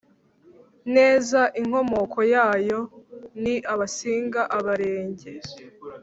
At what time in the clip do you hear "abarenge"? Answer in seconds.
4.57-5.31